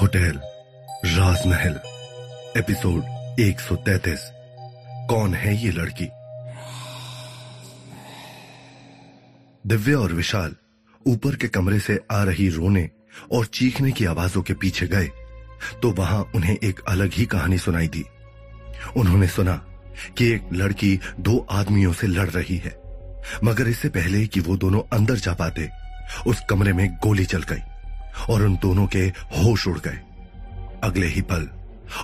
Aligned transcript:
Hotel, 0.00 0.38
राजमहल, 1.06 1.74
episode 2.56 3.40
133 3.40 4.20
कौन 5.08 5.34
है 5.34 5.54
ये 5.56 5.70
लड़की? 5.70 6.08
दिव्या 9.64 9.98
और 9.98 10.12
विशाल 10.12 10.54
ऊपर 11.06 11.36
के 11.36 11.48
कमरे 11.48 11.78
से 11.80 11.98
आ 12.12 12.22
रही 12.22 12.48
रोने 12.48 12.88
और 13.32 13.46
चीखने 13.46 13.92
की 13.92 14.04
आवाजों 14.04 14.42
के 14.42 14.54
पीछे 14.54 14.86
गए 14.86 15.08
तो 15.82 15.90
वहाँ 15.92 16.22
उन्हें 16.34 16.56
एक 16.56 16.80
अलग 16.88 17.12
ही 17.12 17.26
कहानी 17.26 17.58
सुनाई 17.58 17.88
दी। 17.88 18.04
उन्होंने 18.96 19.28
सुना 19.28 19.54
कि 20.18 20.30
एक 20.32 20.48
लड़की 20.52 20.98
दो 21.20 21.38
आदमियों 21.50 21.92
से 21.92 22.06
लड़ 22.06 22.28
रही 22.30 22.56
है, 22.56 22.74
मगर 23.44 23.68
इससे 23.68 23.88
पहले 23.88 24.26
कि 24.26 24.40
वो 24.40 24.56
दोनों 24.56 24.82
अंदर 24.92 25.16
जा 25.18 25.34
पाते, 25.34 25.68
उस 26.26 26.42
कमरे 26.50 26.72
में 26.72 26.88
गोली 26.96 27.24
चल 27.24 27.42
गई। 27.42 27.62
और 28.30 28.42
उन 28.42 28.56
दोनों 28.62 28.86
के 28.86 29.04
होश 29.36 29.66
उड़ 29.68 29.78
गए। 29.78 29.98
अगले 30.84 31.06
ही 31.06 31.22
पल, 31.22 31.48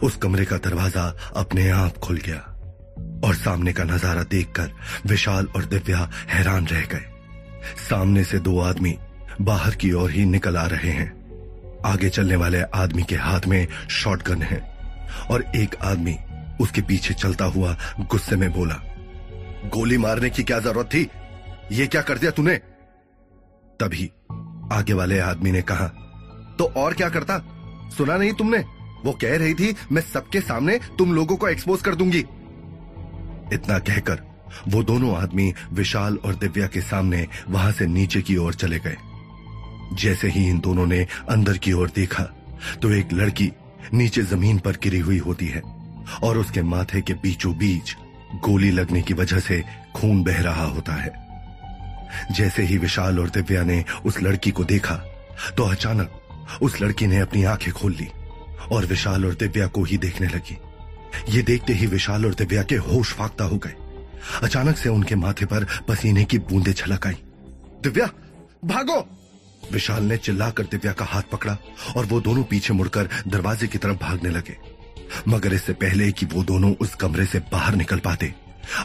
उस 0.03 0.17
कमरे 0.17 0.45
का 0.45 0.57
दरवाज़ा 0.59 1.05
अपने 1.37 1.69
आप 1.71 1.97
खुल 1.99 2.19
गया 2.19 2.39
और 3.25 3.35
सामने 3.35 3.73
का 3.73 3.85
नज़ारा 3.85 4.23
देखकर 4.23 4.71
विशाल 5.07 5.49
और 5.57 5.65
दिव्या 5.65 6.09
हैरान 6.29 6.67
रह 6.67 6.85
गए। 6.87 7.05
सामने 7.81 8.25
से 8.25 8.39
दो 8.39 8.59
आदमी 8.61 8.97
बाहर 9.41 9.75
की 9.75 9.93
ओर 9.93 10.11
ही 10.11 10.25
निकल 10.27 10.57
आ 10.57 10.67
रहे 10.67 10.91
हैं। 10.91 11.13
आगे 11.87 12.09
चलने 12.11 12.37
वाले 12.37 12.63
आदमी 12.75 13.03
के 13.03 13.17
हाथ 13.17 13.47
में 13.47 13.67
शॉटगन 13.91 14.43
है 14.43 14.61
और 15.31 15.45
एक 15.57 15.77
आदमी 15.83 16.17
उसके 16.61 16.83
पीछे 16.83 17.15
चलता 17.15 17.45
हुआ 17.45 17.77
गुस्से 18.01 18.37
में 18.37 18.51
बोला, 18.53 18.75
गोली 19.67 19.99
मारने 19.99 20.31
की 20.31 20.43
क्या 20.43 20.59
ज़रूरत 20.59 20.89
थी? 20.95 21.09
ये 21.73 21.87
क्या 21.87 22.03
कर 22.03 22.19
दिया 22.19 22.31
तूने? 22.31 22.57
तभी 23.81 24.11
आगे 24.73 24.93
वाले 24.93 25.19
आदमी 25.21 25.53
ने 25.53 25.63
कहा 25.63 25.91
तो 26.61 26.65
और 26.77 26.95
क्या 26.95 27.09
करता? 27.09 27.39
सुना 27.97 28.17
नहीं 28.17 28.33
तुमने? 28.33 28.59
वो 29.05 29.13
कह 29.13 29.37
रही 29.37 29.55
थी, 29.55 29.75
मैं 29.93 30.03
सबके 30.03 30.41
सामने 30.41 30.79
तुम 30.99 31.13
लोगों 31.13 31.37
को 31.37 31.49
एक्सपोज 31.49 31.83
कर 31.83 31.95
दूँगी. 31.95 32.19
इतना 33.53 33.79
कहकर, 33.79 34.21
वो 34.69 34.83
दोनों 34.83 35.15
आदमी 35.17 35.53
विशाल 35.73 36.17
और 36.17 36.35
दिव्या 36.35 36.67
के 36.67 36.81
सामने 36.81 37.27
वहाँ 37.49 37.73
से 37.73 37.87
नीचे 37.87 38.23
की 38.23 38.37
ओर 38.37 38.55
चले 38.55 38.79
गए। 38.79 38.97
जैसे 39.95 40.29
ही 40.29 40.47
इन 40.49 40.59
दोनों 40.61 40.87
ने 40.87 41.07
अंदर 41.31 41.57
की 41.57 41.73
ओर 41.73 41.91
देखा 41.97 42.25
तो 42.83 42.91
एक 42.91 43.13
लड़की 43.13 43.51
नीचे 43.95 44.23
ज़मीन 44.23 44.59
पर 44.59 44.77
गिरी 44.83 44.99
हुई 44.99 45.19
होती 45.19 45.47
है 45.47 45.63
और 46.23 46.39
उसके 46.39 46.63
माथे 46.63 47.01
के 47.01 47.15
बीचों 47.15 47.57
बीच 47.59 47.97
गोली 48.45 48.71
लगने 48.71 49.03
की 49.03 49.15
वजह 49.15 49.41
से 49.41 49.63
खून 49.95 50.23
बह 50.25 50.41
रहा 50.43 50.65
होता 50.65 50.93
है। 50.93 51.13
जैसे 52.33 52.63
ही 52.63 52.79
विशाल 52.79 53.19
और 53.19 53.31
दिव्या 53.31 53.63
ने 53.63 53.85
उस 54.05 54.23
लड़की 54.23 54.51
को 54.51 54.65
देखा 54.65 54.95
तो 55.57 55.65
अचानक 55.65 56.20
उस 56.63 56.81
लड़की 56.81 57.07
ने 57.07 57.19
अपनी 57.19 57.45
आँखें 57.45 57.73
खोल 57.75 57.93
ली 57.93 58.09
और 58.73 58.87
विशाल 58.87 59.27
और 59.27 59.35
दिव्या 59.35 59.67
को 59.67 59.85
ही 59.85 59.99
देखने 59.99 60.29
लगी। 60.29 60.59
ये 61.29 61.43
देखते 61.43 61.73
ही 61.73 61.87
विशाल 61.87 62.27
और 62.27 62.35
दिव्या 62.35 62.63
के 62.63 62.77
होश 62.77 63.13
फाकता 63.13 63.45
हो 63.45 63.57
गए। 63.57 63.75
अचानक 64.43 64.77
से 64.77 64.89
उनके 64.89 65.15
माथे 65.15 65.47
पर 65.47 65.67
पसीने 65.89 66.25
की 66.25 66.39
बूंदें 66.39 66.73
छलक 66.73 67.07
आई। 67.07 67.15
दिव्या, 67.83 68.11
भागो! 68.65 69.09
विशाल 69.73 70.03
ने 70.03 70.17
चिल्लाकर 70.17 70.63
दिव्या 70.63 70.93
का 70.93 71.05
हाथ 71.05 71.23
पकड़ा 71.33 71.57
और 71.97 72.07
वो 72.07 72.21
दोनों 72.21 72.43
पीछे 72.43 72.73
मुड़कर 72.73 73.09
दरवाजे 73.29 73.67
की 73.67 73.79
तरफ़ 73.79 73.97
भागने 73.97 74.31
लगे। 74.31 74.57
मगर 75.29 75.55
इससे 75.55 75.73
पहले 75.73 76.13
कि 76.13 76.27
वो 76.27 76.45
दोनों 76.45 76.75
उस 76.75 76.95
कमरे 76.95 77.27
से 77.27 77.39
बाहर 77.39 77.75
निकल 77.75 77.99
पाते, 77.99 78.35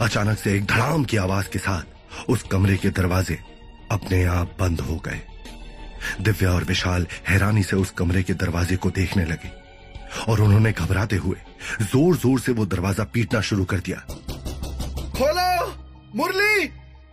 अचानक 0.02 0.38
से 0.38 0.54
एक 0.54 0.66
धड़ाम 0.66 1.04
की 1.04 1.18
आवाज़ 1.18 1.50
के 1.50 1.60
साथ 1.60 1.84
उस 2.30 2.44
कमरे 2.44 2.78
के 2.78 2.90
दरवाजे 2.90 3.40
अपने 3.92 4.24
आप 4.24 4.58
बंद 4.60 4.80
हो 4.80 4.96
गए। 4.96 5.22
दिव्या 6.22 6.52
और 6.52 6.64
विशाल 6.64 7.08
हैरानी 7.28 7.64
से 7.64 7.76
उस 7.76 7.92
कमरे 7.98 8.24
के 8.24 8.34
दरवाजे 8.34 8.76
को 8.76 8.92
देखने 8.92 9.26
लगे 9.26 9.52
और 10.28 10.42
उन्होंने 10.42 10.72
घबराते 10.72 11.16
हुए 11.16 11.38
ज़ोर 11.82 12.16
ज़ोर 12.18 12.40
से 12.40 12.52
वो 12.52 12.66
दरवाज़ा 12.66 13.04
पीटना 13.14 13.42
शुरू 13.42 13.66
कर 13.66 13.80
दिया। 13.80 13.98
खोलो! 15.18 15.68
मुरली! 16.16 16.66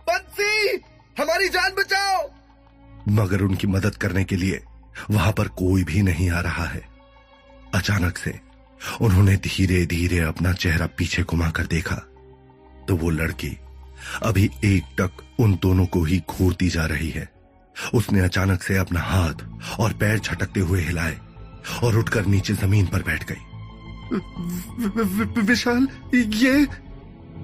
बंसी! 0.09 0.81
हमारी 1.17 1.49
जान 1.49 1.73
बचाओ! 1.77 2.29
मगर 3.09 3.41
उनकी 3.41 3.67
मदद 3.67 3.95
करने 3.95 4.23
के 4.23 4.35
लिए 4.35 4.63
वहाँ 5.11 5.31
पर 5.31 5.47
कोई 5.59 5.83
भी 5.83 6.01
नहीं 6.01 6.29
आ 6.29 6.39
रहा 6.41 6.65
है। 6.65 6.81
अचानक 7.75 8.17
से 8.17 8.39
उन्होंने 9.01 9.35
धीरे 9.37 9.85
धीरे 9.85 10.19
अपना 10.19 10.53
चेहरा 10.53 10.85
पीछे 10.97 11.23
घुमाकर 11.23 11.65
देखा 11.67 11.95
तो 12.87 12.95
वो 12.95 13.09
लड़की 13.09 13.57
अभी 14.23 14.49
एक 14.65 14.95
टक 14.99 15.21
उन 15.39 15.57
दोनों 15.61 15.85
को 15.85 16.03
ही 16.03 16.21
घूरती 16.29 16.69
जा 16.69 16.85
रही 16.85 17.09
है। 17.09 17.27
उसने 17.93 18.19
अचानक 18.19 18.63
से 18.63 18.77
अपना 18.77 18.99
हाथ 18.99 19.79
और 19.79 19.93
पैर 19.93 20.19
झटकते 20.19 20.59
हुए 20.59 20.81
हिलाए 20.81 21.17
और 21.83 21.97
उठकर 21.97 22.25
नीचे 22.25 22.53
ज़मीन 22.53 22.85
पर 22.85 23.03
बैठ 23.03 23.25
गई। 23.31 23.41
विशाल 25.41 25.87
ये 26.15 26.65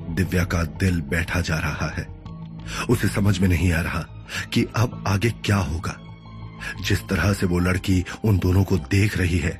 दिव्या 0.10 0.44
का 0.44 0.64
दिल 0.64 1.02
बैठा 1.02 1.42
जा 1.42 1.58
रहा 1.58 1.90
है। 1.98 2.08
उसे 2.90 3.08
समझ 3.08 3.40
में 3.40 3.48
नहीं 3.48 3.72
आ 3.74 3.82
रहा 3.82 4.06
कि 4.54 4.66
अब 4.76 5.04
आगे 5.08 5.30
क्या 5.46 5.58
होगा। 5.58 5.96
जिस 6.88 7.02
तरह 7.08 7.34
से 7.34 7.46
वो 7.46 7.60
लड़की 7.60 8.04
उन 8.24 8.38
दोनों 8.38 8.64
को 8.64 8.78
देख 8.78 9.18
रही 9.18 9.38
है, 9.38 9.60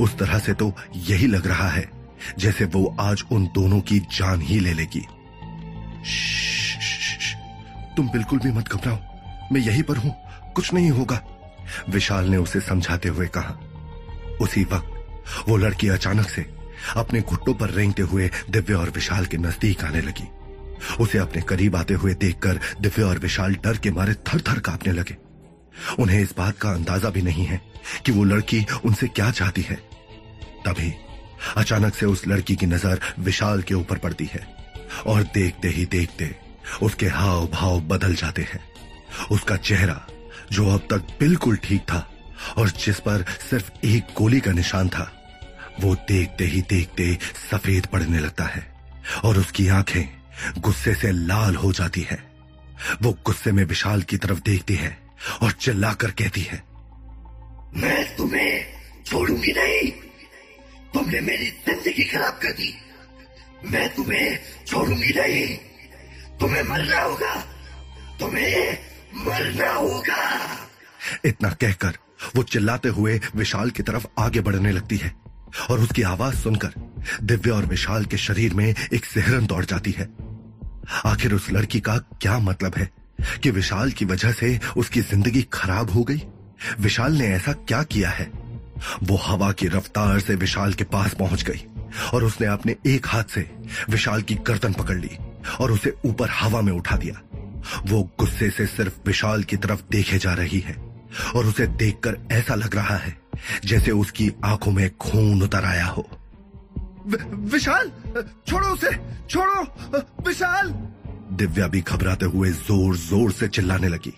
उस 0.00 0.18
तरह 0.18 0.38
से 0.38 0.54
तो 0.54 0.72
यही 0.96 1.26
लग 1.26 1.46
रहा 1.46 1.68
है 1.68 1.90
जैसे 2.38 2.64
वो 2.64 2.96
आज 3.00 3.24
उन 3.32 3.46
दोनों 3.46 3.80
की 3.80 3.98
जान 3.98 4.40
ही 4.40 4.58
ले 4.60 4.72
लेगी। 4.72 5.06
तुम 7.96 8.08
बिल्कुल 8.08 8.38
भी 8.38 8.52
मत 8.52 8.68
घबराओ 8.68 9.11
मैं 9.52 9.60
यहीं 9.60 9.82
पर 9.82 9.96
हूँ। 9.96 10.14
कुछ 10.54 10.72
नहीं 10.74 10.90
होगा। 10.90 11.20
विशाल 11.88 12.28
ने 12.28 12.36
उसे 12.36 12.60
समझाते 12.60 13.08
हुए 13.08 13.26
कहा। 13.26 13.58
उसी 14.40 14.64
वक्त 14.64 15.48
वो 15.48 15.56
लड़की 15.56 15.88
अचानक 15.88 16.28
से 16.28 16.46
अपने 16.96 17.20
घुट्टों 17.20 17.54
पर 17.54 17.70
रेंगते 17.70 18.02
हुए 18.02 18.30
दिव्य 18.50 18.74
और 18.74 18.90
विशाल 18.90 19.26
के 19.26 19.36
नज़दीक 19.36 19.84
आने 19.84 20.00
लगी। 20.00 20.28
उसे 21.00 21.18
अपने 21.18 21.42
करीब 21.42 21.76
आते 21.76 21.94
हुए 21.94 22.14
देखकर 22.14 22.58
दिव्य 22.80 23.02
और 23.02 23.18
विशाल 23.18 23.54
डर 23.54 23.76
के 23.76 23.90
मारे 23.90 24.14
थर 24.14 24.40
थर 24.40 24.58
कांपने 24.58 24.92
लगे। 24.92 25.16
उन्हें 25.98 26.20
इस 26.20 26.34
बात 26.36 26.58
का 26.58 26.70
अंदाज़ा 26.70 27.10
भी 27.10 27.22
नहीं 27.22 27.44
है 27.44 27.60
कि 28.06 28.12
वो 28.12 28.24
लड़की 28.24 28.64
उनसे 28.84 29.08
क्या 29.08 29.30
चाहती 29.30 29.62
है। 29.62 29.76
तभी 30.66 30.92
अचानक 31.56 31.94
से 31.94 32.06
उस 32.06 32.26
लड़की 32.28 32.56
की 32.56 32.66
नज़र 32.66 33.00
विशाल 33.18 33.62
के 33.62 33.74
ऊपर 33.74 33.98
पड़ती 33.98 34.28
है 34.32 34.46
और 35.06 35.22
देखते 35.34 35.68
ही 35.68 35.86
देखते 35.86 36.34
उसके 36.82 37.06
हाव 37.06 37.46
भाव 37.46 37.80
बदल 37.80 38.14
जाते 38.14 38.42
हैं। 38.42 38.60
उसका 39.30 39.56
चेहरा 39.56 40.00
जो 40.52 40.68
अब 40.68 40.86
तक 40.90 41.16
बिल्कुल 41.20 41.56
ठीक 41.56 41.82
था 41.82 42.06
और 42.58 42.70
जिस 42.84 43.00
पर 43.00 43.24
सिर्फ़ 43.50 43.70
एक 43.84 44.14
गोली 44.16 44.40
का 44.40 44.52
निशान 44.52 44.88
था, 44.88 45.10
वो 45.80 45.94
देखते 46.08 46.44
ही 46.44 46.60
देखते 46.62 47.18
सफ़ेद 47.50 47.86
पड़ने 47.86 48.18
लगता 48.18 48.44
है 48.44 48.66
और 49.24 49.38
उसकी 49.38 49.68
आँखें 49.68 50.04
गुस्से 50.58 50.94
से 50.94 51.10
लाल 51.12 51.56
हो 51.56 51.72
जाती 51.72 52.00
है। 52.00 52.18
वो 53.02 53.12
गुस्से 53.26 53.52
में 53.52 53.64
विशाल 53.64 54.02
की 54.02 54.16
तरफ़ 54.16 54.40
देखती 54.40 54.74
है 54.74 54.96
और 55.42 55.52
चिल्लाकर 55.52 56.10
कहती 56.10 56.40
है, 56.40 56.62
मैं 57.74 58.16
तुम्हें 58.16 58.64
छोड़ूँगी 59.06 59.52
नहीं। 59.52 59.90
तुमने 60.94 61.20
मेरी 61.20 61.46
ज़िंदगी 61.66 62.04
खराब 62.04 62.38
कर 62.42 62.52
दी। 62.52 62.74
मैं 63.64 63.88
तुम्हें 63.94 64.38
छोड़ूँगी 64.66 65.12
नहीं। 65.18 65.56
तुम्हें 66.40 66.62
मरना 66.62 67.00
होगा। 67.00 67.34
तुम्हें 68.20 68.91
इतना 71.24 71.50
कहकर 71.50 71.98
वो 72.36 72.42
चिल्लाते 72.42 72.88
हुए 72.88 73.20
विशाल 73.36 73.70
की 73.70 73.82
तरफ़ 73.82 74.06
आगे 74.18 74.40
बढ़ने 74.40 74.72
लगती 74.72 74.96
है 74.96 75.14
और 75.70 75.80
उसकी 75.80 76.02
आवाज़ 76.02 76.34
सुनकर 76.34 76.72
दिव्या 77.22 77.54
और 77.54 77.66
विशाल 77.66 78.04
के 78.04 78.16
शरीर 78.16 78.54
में 78.54 78.74
एक 78.92 79.04
सिहरन 79.04 79.46
दौड़ 79.46 79.64
जाती 79.64 79.90
है। 79.90 80.08
आखिर 81.06 81.34
उस 81.34 81.50
लड़की 81.50 81.80
का 81.80 81.98
क्या 81.98 82.38
मतलब 82.38 82.74
है 82.76 82.90
कि 83.42 83.50
विशाल 83.50 83.90
की 83.90 84.04
वजह 84.04 84.32
से 84.32 84.60
उसकी 84.76 85.00
ज़िंदगी 85.00 85.42
खराब 85.52 85.90
हो 85.90 86.02
गई? 86.02 86.22
विशाल 86.80 87.12
ने 87.12 87.26
ऐसा 87.26 87.52
क्या 87.52 87.82
किया 87.82 88.10
है? 88.10 88.30
वो 89.02 89.16
हवा 89.16 89.52
की 89.52 89.66
रफ्तार 89.68 90.20
से 90.20 90.34
विशाल 90.34 90.72
के 90.72 90.84
पास 90.84 91.14
पहुँच 91.14 91.42
गई 91.42 91.66
और 92.14 92.24
उसने 92.24 92.46
अपने 92.46 92.76
एक 92.86 93.06
हाथ 93.06 93.24
से 93.24 93.50
विशाल 93.90 94.22
की 94.22 94.34
गर्दन 94.34 94.72
पकड़ 94.72 94.98
ली 94.98 95.18
और 95.60 95.72
उसे 95.72 95.94
ऊपर 96.04 96.30
हवा 96.30 96.60
में 96.60 96.72
उठा 96.72 96.96
दिया। 96.96 97.41
वो 97.86 98.02
गुस्से 98.18 98.50
से 98.50 98.66
सिर्फ़ 98.66 98.94
विशाल 99.06 99.42
की 99.42 99.56
तरफ़ 99.56 99.82
देखे 99.90 100.18
जा 100.18 100.34
रही 100.34 100.60
है 100.60 100.76
और 101.36 101.46
उसे 101.46 101.66
देखकर 101.66 102.18
ऐसा 102.32 102.54
लग 102.54 102.74
रहा 102.76 102.96
है 102.96 103.16
जैसे 103.64 103.90
उसकी 103.90 104.30
आँखों 104.44 104.72
में 104.72 104.88
खून 104.96 105.42
उतर 105.42 105.64
आया 105.64 105.86
हो। 105.86 106.08
विशाल! 107.52 107.90
छोड़ो 108.48 108.66
उसे! 108.68 108.90
छोड़ो! 109.30 109.62
विशाल! 110.26 110.68
दिव्या 111.32 111.66
भी 111.68 111.80
घबराते 111.80 112.26
हुए 112.26 112.50
ज़ोर 112.50 112.96
ज़ोर 112.96 113.32
से 113.32 113.48
चिल्लाने 113.48 113.88
लगी। 113.88 114.12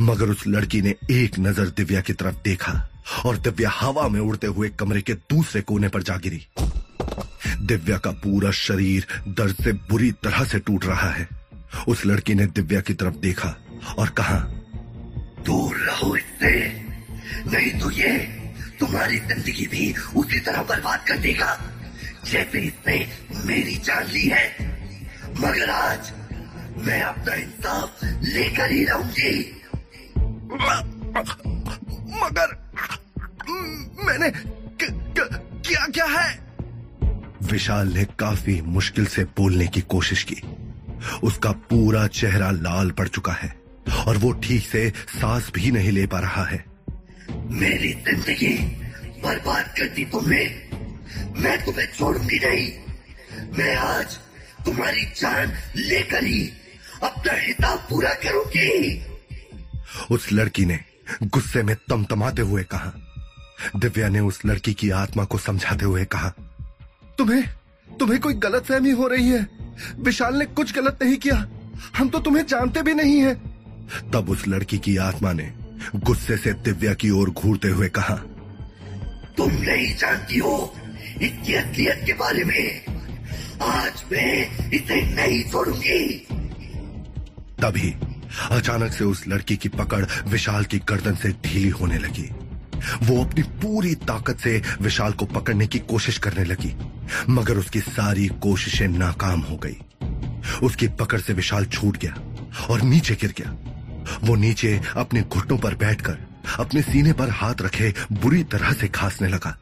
मगर 0.00 0.28
उस 0.28 0.46
लड़की 0.46 0.80
ने 0.82 0.94
एक 1.10 1.38
नज़र 1.38 1.68
दिव्या 1.68 2.00
की 2.00 2.12
तरफ़ 2.12 2.36
देखा 2.44 2.72
और 3.26 3.36
दिव्या 3.36 3.70
हवा 3.70 4.08
में 4.08 4.20
उड़ते 4.20 4.46
हुए 4.46 4.68
कमरे 4.68 5.00
के 5.00 5.14
दूसरे 5.30 5.60
कोने 5.62 5.88
पर 5.88 6.02
जा 6.02 6.16
गिरी। 6.16 6.46
दिव्या 7.66 7.98
का 7.98 8.10
पूरा 8.24 8.50
शरीर 8.50 9.06
दर्द 9.28 9.62
से 9.64 9.72
बुरी 9.90 10.10
तरह 10.12 10.44
से 10.44 10.58
टूट 10.58 10.84
रहा 10.84 11.10
है। 11.10 11.28
उस 11.88 12.04
लड़की 12.06 12.34
ने 12.34 12.46
दिव्या 12.48 12.80
की 12.80 12.94
तरफ़ 12.94 13.14
देखा 13.16 13.56
और 13.98 14.08
कहा 14.18 14.38
दूर 15.46 15.76
रहो 15.76 16.14
इससे। 16.16 16.52
नहीं 17.46 17.70
तो 17.80 17.90
ये 17.90 18.16
तुम्हारी 18.80 19.18
ज़िंदगी 19.18 19.66
भी 19.66 19.92
उसी 20.16 20.40
तरह 20.40 20.62
बर्बाद 20.62 21.04
कर 21.08 21.18
देगा 21.18 21.58
जैसे 22.26 22.60
इसने 22.60 22.96
मेरी 23.46 23.76
जान 23.84 24.06
ली 24.06 24.26
है। 24.28 24.46
मगर 25.40 25.70
आज 25.70 26.12
मैं 26.86 27.00
अपना 27.02 27.34
इंसाफ 27.34 28.04
लेकर 28.04 28.70
ही 28.70 28.84
रहूँगी। 28.84 29.36
मगर 32.18 32.56
मैंने 34.04 34.30
क, 34.30 34.90
क, 35.18 35.28
क्या 35.66 35.86
क्या 35.86 36.04
है? 36.06 36.28
विशाल 37.42 37.88
ने 37.88 38.04
काफ़ी 38.18 38.60
मुश्किल 38.62 39.06
से 39.06 39.24
बोलने 39.36 39.66
की 39.66 39.80
कोशिश 39.80 40.22
की। 40.22 40.42
उसका 41.22 41.50
पूरा 41.70 42.06
चेहरा 42.06 42.50
लाल 42.50 42.90
पड़ 42.90 43.08
चुका 43.08 43.32
है 43.32 43.54
और 44.06 44.16
वो 44.16 44.32
ठीक 44.42 44.66
से 44.66 44.88
सांस 45.10 45.50
भी 45.54 45.70
नहीं 45.70 45.92
ले 45.92 46.06
पा 46.06 46.18
रहा 46.20 46.44
है। 46.44 46.64
मेरी 47.52 47.92
ज़िंदगी 48.04 48.54
बर्बाद 49.24 49.74
कर 49.78 49.88
दी 49.88 50.04
तुमने। 50.04 50.44
मैं 51.40 51.56
तुम्हें 51.64 51.86
छोड़ूँगी 51.92 52.38
नहीं। 52.38 52.70
मैं 53.58 53.74
आज 53.76 54.18
तुम्हारी 54.66 55.04
जान 55.16 55.52
लेकर 55.76 56.24
ही 56.24 56.42
अपना 57.02 57.32
हिसाब 57.32 57.78
पूरा 57.90 58.14
करूँगी। 58.24 59.02
उस 60.10 60.32
लड़की 60.32 60.64
ने 60.66 60.78
गुस्से 61.24 61.62
में 61.62 61.74
तमतमाते 61.88 62.42
हुए 62.42 62.62
कहा। 62.64 62.92
दिव्या 63.76 64.08
ने 64.08 64.20
उस 64.20 64.40
लड़की 64.46 64.72
की 64.74 64.90
आत्मा 64.90 65.24
को 65.24 65.38
समझाते 65.38 65.84
हुए 65.84 66.04
कहा, 66.04 66.28
तुम्हें 67.18 67.44
तुम्हें 67.90 68.20
कोई 68.20 68.34
गलत 68.34 68.64
फहमी 68.64 68.90
हो 68.90 69.06
रही 69.08 69.28
है? 69.28 69.46
विशाल 69.98 70.34
ने 70.34 70.44
कुछ 70.44 70.74
गलत 70.74 70.98
नहीं 71.02 71.16
किया। 71.16 71.46
हम 71.96 72.08
तो 72.08 72.18
तुम्हें 72.18 72.44
जानते 72.46 72.82
भी 72.82 72.94
नहीं 72.94 73.20
है। 73.20 73.34
तब 74.12 74.30
उस 74.30 74.46
लड़की 74.48 74.78
की 74.78 74.96
आत्मा 74.96 75.32
ने 75.32 75.52
गुस्से 75.96 76.36
से 76.36 76.52
दिव्या 76.64 76.94
की 76.94 77.10
ओर 77.10 77.30
घूरते 77.30 77.68
हुए 77.68 77.88
कहा, 77.88 78.14
तुम 79.36 79.50
नहीं 79.52 79.94
जानती 79.96 80.38
हो 80.38 80.74
इसकी 81.22 81.54
असलियत 81.54 82.02
के 82.06 82.12
बारे 82.12 82.44
में। 82.44 82.98
आज 83.62 84.02
मैं 84.12 84.70
इसे 84.70 85.00
नहीं 85.14 85.42
छोड़ूँगी। 85.42 86.08
तभी 87.62 87.94
अचानक 88.50 88.92
से 88.92 89.04
उस 89.04 89.26
लड़की 89.28 89.56
की 89.56 89.68
पकड़ 89.68 90.04
विशाल 90.28 90.64
की 90.64 90.78
गर्दन 90.88 91.14
से 91.14 91.28
ढीली 91.44 91.68
होने 91.70 91.98
लगी। 91.98 92.28
वो 93.02 93.24
अपनी 93.24 93.42
पूरी 93.62 93.94
ताकत 94.04 94.38
से 94.38 94.62
विशाल 94.80 95.12
को 95.12 95.26
पकड़ने 95.26 95.66
की 95.66 95.78
कोशिश 95.88 96.18
करने 96.18 96.44
लगी। 96.44 96.74
मगर 97.28 97.58
उसकी 97.58 97.80
सारी 97.80 98.26
कोशिशें 98.42 98.88
नाकाम 98.88 99.40
हो 99.40 99.56
गई। 99.56 99.76
उसकी 100.62 100.88
पकड़ 100.88 101.20
से 101.20 101.32
विशाल 101.32 101.64
छूट 101.66 101.96
गया 101.96 102.14
और 102.70 102.82
नीचे 102.82 103.14
गिर 103.14 103.34
गया। 103.38 103.56
वो 104.24 104.34
नीचे 104.34 104.80
अपने 104.96 105.22
घुटनों 105.22 105.58
पर 105.58 105.74
बैठकर, 105.74 106.18
अपने 106.58 106.82
सीने 106.82 107.12
पर 107.12 107.30
हाथ 107.30 107.62
रखे 107.62 107.94
बुरी 108.12 108.42
तरह 108.44 108.72
से 108.72 108.88
खांसने 108.88 109.28
लगा। 109.28 109.56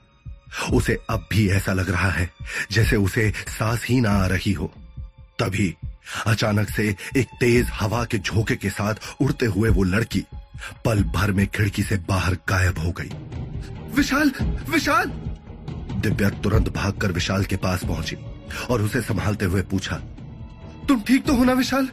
उसे 0.73 0.99
अब 1.11 1.27
भी 1.33 1.49
ऐसा 1.49 1.73
लग 1.73 1.91
रहा 1.91 2.11
है 2.11 2.31
जैसे 2.73 2.97
उसे 2.97 3.33
सांस 3.49 3.87
ही 3.87 4.01
ना 4.01 4.11
आ 4.11 4.27
रही 4.27 4.53
हो। 4.53 4.73
तभी 5.39 5.75
अचानक 6.27 6.71
से 6.71 6.95
एक 7.17 7.27
तेज 7.41 7.71
हवा 7.73 8.05
के 8.05 8.19
झोंके 8.19 8.57
के 8.57 8.71
साथ 8.71 8.95
उड़ते 9.21 9.47
हुए 9.47 9.69
वो 9.69 9.83
लड़की 9.83 10.25
पल 10.85 11.03
भर 11.05 11.33
में 11.33 11.47
खिड़की 11.47 11.83
से 11.83 11.97
बाहर 12.09 12.35
गायब 12.49 12.79
हो 12.79 12.93
गई। 12.93 13.11
विशाल 13.97 14.31
विशाल! 14.71 15.11
दिव्या 16.09 16.31
तुरंत 16.43 16.69
भागकर 16.75 17.13
विशाल 17.13 17.45
के 17.45 17.57
पास 17.59 17.85
पहुँची 17.85 18.17
और 18.71 18.83
उसे 18.83 19.01
संभालते 19.03 19.45
हुए 19.45 19.63
पूछा, 19.71 19.97
तुम 20.89 21.01
ठीक 21.07 21.25
तो 21.27 21.35
हो 21.35 21.45
ना 21.45 21.53
विशाल? 21.55 21.89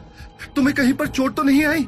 तुम्हें 0.56 0.74
कहीं 0.76 0.92
पर 0.94 1.06
चोट 1.08 1.36
तो 1.36 1.42
नहीं 1.42 1.64
आई? 1.66 1.86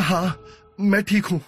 हाँ 0.00 0.36
मैं 0.80 1.02
ठीक 1.02 1.26
हूँ। 1.26 1.40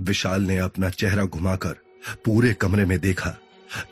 विशाल 0.00 0.42
ने 0.42 0.56
अपना 0.58 0.88
चेहरा 0.90 1.24
घुमाकर 1.24 1.76
पूरे 2.24 2.52
कमरे 2.54 2.84
में 2.84 2.98
देखा 3.00 3.30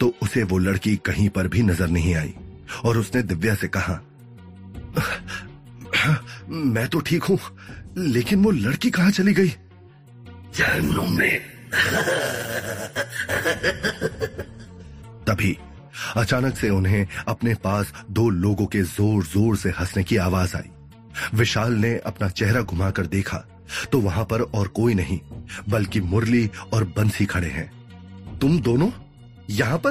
तो 0.00 0.12
उसे 0.22 0.42
वो 0.42 0.58
लड़की 0.58 0.96
कहीं 1.04 1.28
पर 1.30 1.48
भी 1.48 1.62
नज़र 1.62 1.88
नहीं 1.88 2.14
आई 2.14 2.34
और 2.84 2.98
उसने 2.98 3.22
दिव्या 3.22 3.54
से 3.54 3.68
कहा, 3.68 3.94
मैं 6.48 6.86
तो 6.88 7.00
ठीक 7.00 7.24
हूँ, 7.24 7.38
लेकिन 7.98 8.44
वो 8.44 8.50
लड़की 8.50 8.90
कहाँ 8.90 9.10
चली 9.10 9.32
गई? 9.34 9.48
जहन्नुम 10.56 11.18
में। 11.18 11.40
तभी 15.26 15.56
अचानक 16.16 16.56
से 16.56 16.68
उन्हें 16.70 17.06
अपने 17.28 17.54
पास 17.64 17.92
दो 18.10 18.28
लोगों 18.30 18.66
के 18.66 18.82
ज़ोर 18.82 19.24
ज़ोर 19.24 19.56
से 19.56 19.70
हंसने 19.70 20.02
की 20.04 20.16
आवाज़ 20.18 20.56
आई। 20.56 20.70
विशाल 21.34 21.72
ने 21.74 21.96
अपना 22.06 22.28
चेहरा 22.30 22.60
घुमाकर 22.62 23.06
देखा 23.06 23.44
तो 23.92 24.00
वहाँ 24.00 24.24
पर 24.24 24.40
और 24.42 24.68
कोई 24.68 24.94
नहीं, 24.94 25.18
बल्कि 25.68 26.00
मुरली 26.02 26.50
और 26.74 26.84
बंसी 26.96 27.26
खड़े 27.26 27.48
हैं। 27.48 28.38
तुम 28.38 28.60
दोनों? 28.60 28.90
यहाँ 29.50 29.78
पर? 29.78 29.90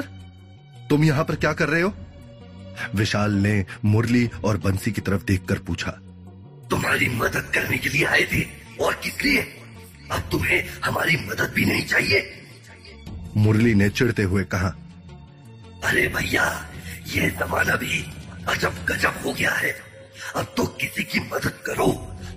तुम 0.90 1.04
यहाँ 1.04 1.24
पर 1.24 1.34
क्या 1.36 1.52
कर 1.52 1.68
रहे 1.68 1.82
हो? 1.82 1.92
विशाल 2.94 3.32
ने 3.36 3.64
मुरली 3.84 4.28
और 4.44 4.56
बंसी 4.58 4.92
की 4.92 5.00
तरफ़ 5.00 5.24
देखकर 5.24 5.58
पूछा, 5.58 5.90
तुम्हारी 6.70 7.08
मदद 7.16 7.50
करने 7.54 7.78
के 7.78 7.88
लिए 7.88 8.04
आए 8.06 8.22
थे 8.32 8.42
और 8.84 8.94
किस 8.94 9.22
लिए? 9.24 9.42
अब 10.10 10.28
तुम्हें 10.30 10.68
हमारी 10.84 11.16
मदद 11.26 11.52
भी 11.54 11.64
नहीं 11.64 11.86
चाहिए। 11.86 12.20
मुरली 13.36 13.74
ने 13.74 13.88
चिढ़ते 13.90 14.22
हुए 14.22 14.44
कहा 14.44 14.74
अरे 15.84 16.06
भैया 16.08 16.44
ये 17.06 17.30
जमाना 17.30 17.76
भी 17.76 18.04
अजब 18.48 18.84
गजब 18.88 19.22
हो 19.26 19.32
गया 19.32 19.50
है। 19.50 19.70
अब 20.36 20.52
तो 20.56 20.64
किसी 20.80 21.02
की 21.02 21.20
मदद 21.28 21.62
करो 21.66 21.86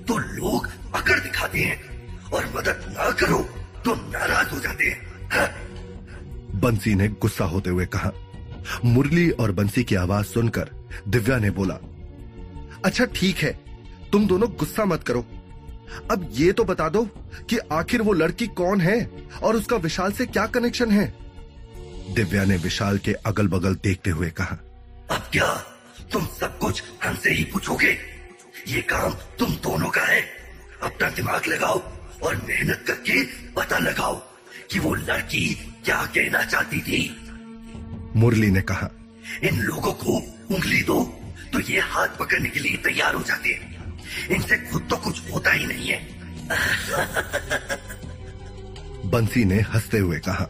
तो 0.08 0.18
लोग 0.18 0.70
अकड़ 0.96 1.20
दिखाते 1.20 1.60
हैं। 1.60 1.82
और 2.30 2.46
मदद 2.56 2.86
ना 2.90 3.10
करो 3.12 3.40
तो 3.86 3.96
नाराज़ 3.96 4.50
हो 4.50 4.60
जाते 4.60 4.86
हैं। 4.86 5.30
हाँ? 5.30 5.48
बंसी 6.62 6.94
ने 6.96 7.08
गुस्सा 7.22 7.46
होते 7.46 7.70
हुए 7.70 7.86
कहा 7.86 8.12
मुरली 8.86 9.30
और 9.32 9.52
बंसी 9.52 9.84
की 9.84 9.96
आवाज़ 9.96 10.26
सुनकर 10.26 10.70
दिव्या 11.08 11.38
ने 11.38 11.50
बोला 11.52 11.76
अच्छा 12.86 13.06
ठीक 13.16 13.38
है 13.38 13.52
तुम 14.12 14.28
दोनों 14.28 14.50
गुस्सा 14.52 14.86
मत 14.86 15.04
करो। 15.04 15.26
अब 16.12 16.28
ये 16.34 16.52
तो 16.52 16.64
बता 16.64 16.88
दो 16.90 17.04
कि 17.50 17.58
आखिर 17.72 18.02
वो 18.02 18.14
लड़की 18.14 18.48
कौन 18.54 18.82
है 18.82 18.98
और 19.44 19.56
उसका 19.56 19.76
विशाल 19.78 20.12
से 20.12 20.26
क्या 20.26 20.46
कनेक्शन 20.48 20.92
है? 20.92 21.06
दिव्या 22.16 22.44
ने 22.46 22.58
विशाल 22.58 22.98
के 22.98 23.14
अगल 23.26 23.48
बगल 23.48 23.76
देखते 23.76 24.10
हुए 24.10 24.30
कहा, 24.32 24.58
अब 25.12 25.30
क्या 25.32 25.54
तुम 26.14 26.26
सब 26.40 26.58
कुछ 26.60 26.84
हमसे 27.04 27.34
ही 27.34 27.44
पूछोगे? 27.44 27.98
ये 28.68 28.82
काम 28.82 29.14
तुम 29.40 29.56
दोनों 29.64 29.90
का 29.90 30.02
है। 30.02 30.22
अपना 30.84 31.10
दिमाग 31.10 31.48
लगाओ 31.48 31.82
और 32.24 32.36
मेहनत 32.48 32.84
करके 32.88 33.24
पता 33.54 33.78
लगाओ 33.80 34.16
कि 34.72 34.80
वो 34.80 34.94
लड़की 34.94 35.48
क्या 35.86 36.06
कहना 36.06 36.44
चाहती 36.44 36.80
थी। 36.80 37.00
मुरली 38.16 38.52
ने 38.52 38.62
कहा, 38.62 38.90
इन 39.44 39.60
लोगों 39.62 39.94
को 39.94 40.18
उंगली 40.56 40.82
दो 40.84 41.04
तो 41.54 41.60
ये 41.62 41.80
हाथ 41.82 42.18
पकड़ने 42.20 42.50
के 42.50 42.60
लिए 42.60 42.78
तैयार 42.84 43.16
हो 43.16 43.22
जाते 43.24 43.50
हैं। 43.50 43.73
इनसे 44.32 44.58
खुद 44.58 44.88
तो 44.90 44.98
कुछ 44.98 45.32
होता 45.32 45.52
ही 45.52 45.66
नहीं 45.66 45.88
है। 45.88 46.14
बंसी 49.10 49.46
ने 49.46 49.62
हँसते 49.62 49.98
हुए 49.98 50.20
कहा 50.20 50.50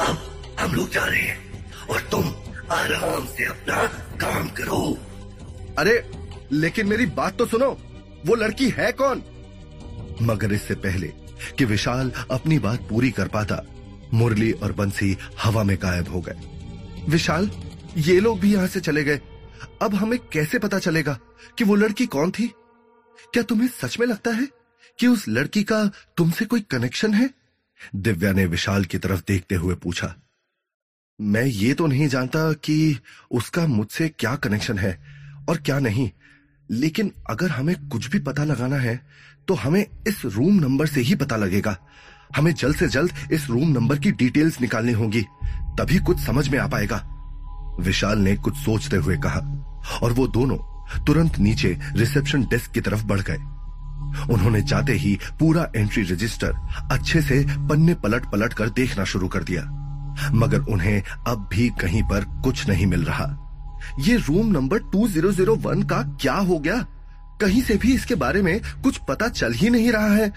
अब 0.00 0.18
हम 0.60 0.74
लोग 0.74 0.90
जा 0.90 1.04
रहे 1.04 1.20
हैं 1.20 1.64
और 1.90 2.00
तुम 2.00 2.34
आराम 2.70 3.26
से 3.26 3.44
अपना 3.44 3.86
काम 4.16 4.48
करो। 4.48 4.98
अरे 5.78 6.10
लेकिन 6.52 6.86
मेरी 6.86 7.06
बात 7.06 7.38
तो 7.38 7.46
सुनो 7.46 7.78
वो 8.26 8.34
लड़की 8.34 8.70
है 8.70 8.92
कौन? 8.92 9.22
मगर 10.22 10.52
इससे 10.52 10.74
पहले 10.74 11.12
कि 11.58 11.64
विशाल 11.64 12.12
अपनी 12.30 12.58
बात 12.58 12.80
पूरी 12.80 13.10
कर 13.10 13.28
पाता 13.28 13.62
मुरली 14.14 14.52
और 14.52 14.72
बंसी 14.72 15.18
हवा 15.42 15.62
में 15.62 15.78
गायब 15.82 16.08
हो 16.08 16.20
गए। 16.20 16.34
विशाल 17.08 17.50
ये 17.96 18.20
लोग 18.20 18.40
भी 18.40 18.54
यहाँ 18.54 18.66
से 18.66 18.80
चले 18.80 19.04
गए। 19.04 19.20
अब 19.82 19.94
हमें 19.94 20.18
कैसे 20.32 20.58
पता 20.58 20.78
चलेगा 20.78 21.18
कि 21.58 21.64
वो 21.64 21.74
लड़की 21.74 22.06
कौन 22.06 22.30
थी? 22.30 22.46
क्या 23.32 23.42
तुम्हें 23.42 23.68
सच 23.70 23.98
में 24.00 24.06
लगता 24.06 24.30
है 24.30 24.48
कि 24.98 25.06
उस 25.06 25.28
लड़की 25.28 25.62
का 25.62 25.84
तुमसे 26.16 26.44
कोई 26.44 26.60
कनेक्शन 26.60 27.14
है? 27.14 27.30
दिव्या 27.96 28.32
ने 28.32 28.46
विशाल 28.46 28.84
की 28.84 28.98
तरफ़ 28.98 29.22
देखते 29.28 29.54
हुए 29.54 29.74
पूछा। 29.74 30.14
मैं 31.18 31.44
ये 31.44 31.74
तो 31.74 31.86
नहीं 31.86 32.08
जानता 32.08 32.52
कि 32.54 32.98
उसका 33.30 33.66
मुझसे 33.66 34.08
क्या 34.08 34.34
कनेक्शन 34.36 34.78
है 34.78 34.92
और 35.48 35.56
क्या 35.56 35.78
नहीं, 35.78 36.10
लेकिन 36.68 37.12
अगर 37.30 37.50
हमें 37.50 37.74
कुछ 37.88 38.08
भी 38.10 38.18
पता 38.20 38.44
लगाना 38.44 38.76
है 38.76 39.00
तो 39.48 39.54
हमें 39.54 39.84
इस 40.08 40.24
रूम 40.24 40.54
नंबर 40.54 40.86
से 40.86 41.00
ही 41.00 41.14
पता 41.14 41.36
लगेगा। 41.36 41.76
हमें 42.36 42.52
जल्द 42.54 42.76
से 42.76 42.88
जल्द 42.88 43.12
इस 43.32 43.46
रूम 43.46 43.68
नंबर 43.70 43.98
की 43.98 44.10
डिटेल्स 44.12 44.60
निकालनी 44.60 44.92
होगी, 44.92 45.22
तभी 45.78 45.98
कुछ 45.98 46.20
समझ 46.20 46.48
में 46.48 46.58
आ 46.58 46.66
पाएगा। 46.66 46.96
विशाल 47.80 48.18
ने 48.18 48.36
कुछ 48.36 48.56
सोचते 48.56 48.96
हुए 48.96 49.16
कहा, 49.16 49.40
और 50.02 50.12
वो 50.12 50.26
दोनों 50.28 50.56
तुरंत 51.04 51.38
नीचे 51.38 51.78
रिसेप्शन 51.92 52.44
डेस्क 52.44 52.70
की 52.70 52.80
तरफ़ 52.80 53.04
बढ़ 53.04 53.20
गए। 53.20 53.38
उन्होंने 54.32 54.60
जाते 54.62 54.92
ही 54.92 55.18
पूरा 55.40 55.66
एंट्री 55.76 56.02
रजिस्टर 56.02 56.52
अच्छे 56.92 57.22
से 57.22 57.44
पन्ने 57.68 57.94
पलट 57.94 58.26
पलट 58.26 58.52
कर 58.52 58.70
देखना 58.70 59.04
शुरू 59.04 59.28
कर 59.28 59.44
दिया, 59.44 59.62
मगर 60.32 60.60
उन्हें 60.62 61.02
अब 61.26 61.48
भी 61.52 61.68
कहीं 61.80 62.02
पर 62.02 62.24
कुछ 62.44 62.68
नहीं 62.68 62.86
मिल 62.86 63.04
रहा। 63.04 63.26
ये 64.00 64.16
रूम 64.16 64.46
नंबर 64.46 64.78
2001 64.92 65.82
का 65.84 66.02
क्या 66.20 66.34
हो 66.34 66.58
गया? 66.58 66.80
कहीं 67.40 67.62
से 67.62 67.76
भी 67.76 67.94
इसके 67.94 68.14
बारे 68.14 68.42
में 68.42 68.60
कुछ 68.82 68.96
पता 69.08 69.28
चल 69.28 69.52
ही 69.52 69.70
नहीं 69.70 69.92
रहा 69.92 70.14
है। 70.14 70.32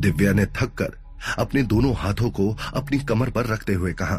दिव्या 0.00 0.32
ने 0.32 0.46
थक 0.46 0.74
कर 0.74 0.92
अपने 1.38 1.62
दोनों 1.62 1.94
हाथों 1.94 2.30
को 2.30 2.48
अपनी 2.74 2.98
कमर 2.98 3.30
पर 3.30 3.46
रखते 3.46 3.74
हुए 3.74 3.92
कहा, 3.92 4.16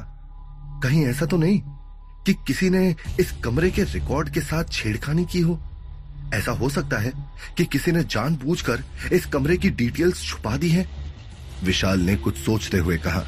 कहीं 0.84 1.06
ऐसा 1.06 1.26
तो 1.26 1.38
नहीं। 1.38 1.62
कि 2.26 2.34
किसी 2.48 2.70
ने 2.70 2.96
इस 3.20 3.32
कमरे 3.44 3.70
के 3.72 3.84
रिकॉर्ड 3.84 4.30
के 4.30 4.42
साथ 4.42 4.64
छेड़खानी 4.72 5.26
की 5.26 5.40
हो? 5.40 5.60
ऐसा 6.34 6.52
हो 6.52 6.70
सकता 6.70 6.98
है 6.98 7.12
कि 7.58 7.66
किसी 7.66 7.92
ने 7.92 8.04
जानबूझकर 8.04 8.84
इस 9.14 9.26
कमरे 9.26 9.58
की 9.58 9.70
डिटेल्स 9.70 10.24
छुपा 10.24 10.56
दी 10.58 10.70
है? 10.70 10.88
विशाल 11.64 12.00
ने 12.00 12.16
कुछ 12.16 12.38
सोचते 12.38 12.78
हुए 12.78 12.98
कहा, 12.98 13.24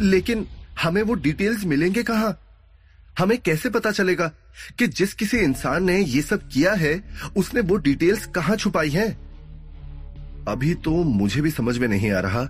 लेकिन 0.00 0.46
हमें 0.80 1.02
वो 1.02 1.14
डिटेल्स 1.14 1.64
मिलेंगे 1.64 2.02
कहा? 2.02 2.34
हमें 3.18 3.38
कैसे 3.38 3.70
पता 3.70 3.90
चलेगा 3.90 4.26
कि 4.78 4.86
जिस 4.86 5.14
किसी 5.14 5.36
इंसान 5.36 5.84
ने 5.84 5.98
ये 5.98 6.22
सब 6.22 6.48
किया 6.48 6.72
है, 6.74 7.02
उसने 7.36 7.60
वो 7.60 7.76
डिटेल्स 7.76 8.26
कहाँ 8.26 8.56
छुपाई 8.56 8.90
है? 8.90 9.08
अभी 10.48 10.74
तो 10.74 11.02
मुझे 11.04 11.40
भी 11.40 11.50
समझ 11.50 11.78
में 11.78 11.88
नहीं 11.88 12.10
आ 12.12 12.20
रहा 12.20 12.44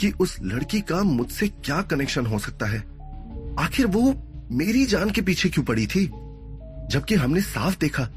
कि 0.00 0.10
उस 0.10 0.36
लड़की 0.42 0.80
का 0.80 1.02
मुझसे 1.02 1.48
क्या 1.48 1.82
कनेक्शन 1.82 2.26
हो 2.26 2.38
सकता 2.38 2.66
है। 2.66 2.78
आखिर 3.58 3.86
वो 3.86 4.12
मेरी 4.52 4.84
जान 4.86 5.10
के 5.10 5.22
पीछे 5.22 5.48
क्यों 5.48 5.64
पड़ी 5.64 5.86
थी? 5.86 6.06
जबकि 6.90 7.14
हमने 7.14 7.40
साफ़ 7.40 7.78
देखा 7.80 8.08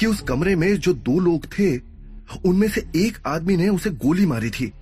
कि 0.00 0.06
उस 0.06 0.20
कमरे 0.20 0.56
में 0.56 0.76
जो 0.76 0.94
दो 0.94 1.18
लोग 1.20 1.46
थे, 1.46 1.76
उनमें 2.44 2.68
से 2.68 2.88
एक 2.96 3.18
आदमी 3.26 3.56
ने 3.56 3.68
उसे 3.68 3.90
गोली 3.90 4.26
मारी 4.26 4.50
थी। 4.50 4.72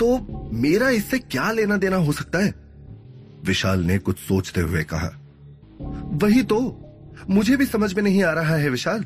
तो 0.00 0.50
मेरा 0.52 0.90
इससे 0.90 1.18
क्या 1.18 1.50
लेना 1.52 1.76
देना 1.76 1.96
हो 1.96 2.12
सकता 2.12 2.38
है? 2.38 2.54
विशाल 3.44 3.80
ने 3.80 3.98
कुछ 3.98 4.18
सोचते 4.18 4.60
हुए 4.60 4.82
कहा, 4.82 5.10
वही 6.12 6.42
तो 6.42 6.58
मुझे 7.30 7.56
भी 7.56 7.66
समझ 7.66 7.94
में 7.94 8.02
नहीं 8.02 8.22
आ 8.24 8.32
रहा 8.32 8.56
है 8.56 8.68
विशाल। 8.68 9.04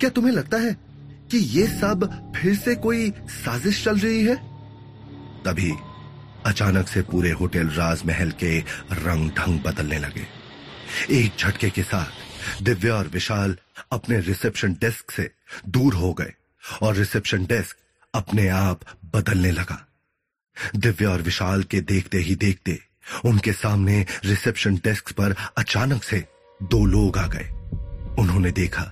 क्या 0.00 0.10
तुम्हें 0.10 0.32
लगता 0.32 0.56
है 0.56 0.76
कि 1.30 1.38
ये 1.38 1.66
सब 1.66 2.32
फिर 2.36 2.54
से 2.54 2.74
कोई 2.74 3.10
साजिश 3.28 3.84
चल 3.84 3.98
रही 3.98 4.24
है? 4.24 4.34
तभी 5.44 5.72
अचानक 6.46 6.88
से 6.88 7.02
पूरे 7.02 7.30
होटल 7.30 7.68
राजमहल 7.68 8.30
के 8.30 8.58
रंग 8.92 9.30
ढंग 9.30 9.60
बदलने 9.60 9.98
लगे। 9.98 10.45
एक 11.10 11.32
झटके 11.38 11.70
के 11.70 11.82
साथ 11.82 12.62
दिव्या 12.62 12.94
और 12.94 13.08
विशाल 13.08 13.56
अपने 13.92 14.20
रिसेप्शन 14.20 14.72
डेस्क 14.72 15.10
से 15.10 15.30
दूर 15.68 15.94
हो 15.94 16.12
गए 16.12 16.32
और 16.82 16.94
रिसेप्शन 16.94 17.44
डेस्क 17.44 17.76
अपने 18.14 18.48
आप 18.48 18.80
बदलने 19.14 19.50
लगा। 19.50 19.86
दिव्या 20.76 21.10
और 21.10 21.22
विशाल 21.22 21.62
के 21.62 21.80
देखते 21.80 22.18
ही 22.18 22.34
देखते 22.34 22.78
उनके 23.24 23.52
सामने 23.52 24.06
रिसेप्शन 24.24 24.76
डेस्क 24.76 25.12
पर 25.12 25.34
अचानक 25.58 26.02
से 26.02 26.24
दो 26.62 26.84
लोग 26.86 27.18
आ 27.18 27.26
गए। 27.26 27.48
उन्होंने 28.22 28.50
देखा 28.50 28.82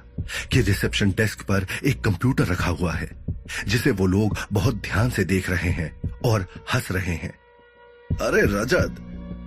कि 0.53 0.61
रिसेप्शन 0.61 1.11
डेस्क 1.11 1.43
पर 1.43 1.67
एक 1.85 2.01
कंप्यूटर 2.01 2.45
रखा 2.45 2.71
हुआ 2.71 2.93
है, 2.93 3.11
जिसे 3.69 3.91
वो 3.91 4.07
लोग 4.07 4.37
बहुत 4.53 4.75
ध्यान 4.75 5.11
से 5.11 5.25
देख 5.25 5.51
रहे 5.51 5.71
हैं 5.71 6.21
और 6.25 6.47
हंस 6.75 6.91
रहे 6.93 7.15
हैं। 7.15 7.33
अरे 8.21 8.43
रजत, 8.43 8.97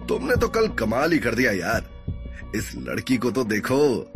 तुमने 0.10 0.36
तो 0.36 0.48
कल 0.48 0.68
कमाल 0.68 1.12
ही 1.12 1.20
कर 1.20 1.36
दिया 1.36 1.52
यार। 1.52 1.97
इस 2.56 2.76
लड़की 2.76 3.18
को 3.18 3.32
तो 3.32 3.44
देखो। 3.44 4.12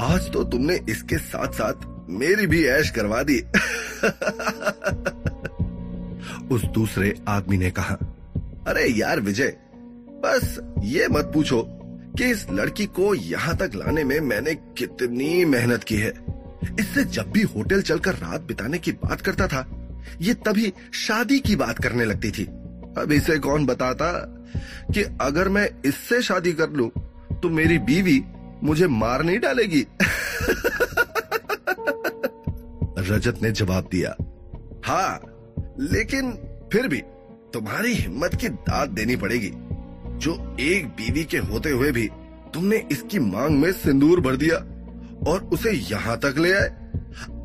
आज 0.00 0.32
तो 0.32 0.44
तुमने 0.44 0.80
इसके 0.88 1.18
साथ 1.18 1.52
साथ 1.52 1.72
मेरी 2.08 2.46
भी 2.46 2.64
ऐश 2.64 2.90
करवा 2.90 3.22
दी। 3.22 3.40
उस 6.54 6.64
दूसरे 6.64 7.20
आदमी 7.28 7.56
ने 7.56 7.70
कहा, 7.70 7.98
अरे 8.68 8.88
यार 8.88 9.20
विजय, 9.20 9.56
बस 10.24 10.60
ये 10.84 11.08
मत 11.08 11.30
पूछो 11.34 11.78
कि 12.18 12.24
इस 12.24 12.46
लड़की 12.50 12.86
को 12.86 13.14
यहाँ 13.14 13.56
तक 13.56 13.70
लाने 13.74 14.04
में 14.04 14.20
मैंने 14.20 14.54
कितनी 14.54 15.44
मेहनत 15.44 15.84
की 15.84 15.96
है। 15.96 16.12
इससे 16.80 17.04
जब 17.04 17.30
भी 17.30 17.42
होटल 17.42 17.82
चलकर 17.82 18.14
रात 18.14 18.40
बिताने 18.40 18.78
की 18.78 18.92
बात 18.92 19.20
करता 19.20 19.46
था, 19.46 19.66
ये 20.20 20.34
तभी 20.34 20.72
शादी 20.92 21.38
की 21.38 21.56
बात 21.56 21.78
करने 21.78 22.04
लगती 22.04 22.30
थी। 22.30 22.44
अब 22.98 23.12
इसे 23.12 23.38
कौन 23.38 23.66
बताता 23.66 24.12
कि 24.94 25.04
अगर 25.20 25.48
मैं 25.48 25.70
इससे 25.84 26.22
शादी 26.22 26.52
कर 26.52 26.70
लूँ 26.70 26.90
तो 27.42 27.48
मेरी 27.50 27.78
बीवी 27.78 28.22
मुझे 28.62 28.86
मार 28.86 29.22
नहीं 29.22 29.38
डालेगी? 29.38 29.86
रजत 33.10 33.42
ने 33.42 33.50
जवाब 33.50 33.88
दिया 33.92 34.14
हाँ 34.84 35.20
लेकिन 35.80 36.32
फिर 36.72 36.86
भी 36.88 37.00
तुम्हारी 37.54 37.94
हिम्मत 37.94 38.34
की 38.34 38.48
दाद 38.48 38.88
देनी 38.88 39.16
पड़ेगी। 39.16 39.50
जो 40.18 40.34
एक 40.60 40.86
बीवी 40.88 41.24
के 41.24 41.38
होते 41.38 41.70
हुए 41.70 41.90
भी 41.92 42.08
तुमने 42.54 42.76
इसकी 42.92 43.18
मांग 43.18 43.58
में 43.58 43.70
सिंदूर 43.72 44.20
भर 44.20 44.36
दिया 44.36 44.56
और 45.30 45.48
उसे 45.52 45.72
यहाँ 45.72 46.16
तक 46.18 46.34
ले 46.38 46.52
आए, 46.52 46.68